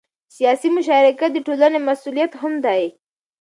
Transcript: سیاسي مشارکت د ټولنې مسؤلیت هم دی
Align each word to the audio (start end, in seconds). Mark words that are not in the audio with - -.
سیاسي 0.35 0.69
مشارکت 0.77 1.29
د 1.33 1.37
ټولنې 1.47 1.79
مسؤلیت 1.89 2.31
هم 2.41 2.53
دی 2.65 2.83